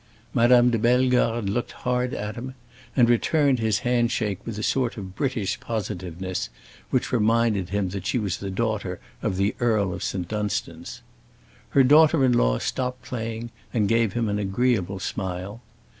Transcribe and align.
Madame 0.33 0.71
de 0.71 0.79
Bellegarde 0.79 1.47
looked 1.47 1.73
hard 1.73 2.11
at 2.15 2.33
him, 2.33 2.55
and 2.95 3.07
returned 3.07 3.59
his 3.59 3.81
hand 3.85 4.11
shake 4.11 4.43
with 4.47 4.57
a 4.57 4.63
sort 4.63 4.97
of 4.97 5.15
British 5.15 5.59
positiveness 5.59 6.49
which 6.89 7.11
reminded 7.11 7.69
him 7.69 7.89
that 7.89 8.07
she 8.07 8.17
was 8.17 8.37
the 8.37 8.49
daughter 8.49 8.99
of 9.21 9.37
the 9.37 9.53
Earl 9.59 9.93
of 9.93 10.01
St. 10.01 10.27
Dunstan's. 10.27 11.03
Her 11.69 11.83
daughter 11.83 12.25
in 12.25 12.31
law 12.33 12.57
stopped 12.57 13.03
playing 13.03 13.51
and 13.75 13.87
gave 13.87 14.13
him 14.13 14.27
an 14.27 14.39
agreeable 14.39 14.97
smile. 14.99 15.61